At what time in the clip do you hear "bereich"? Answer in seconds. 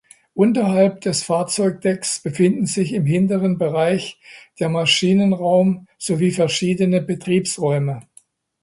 3.59-4.19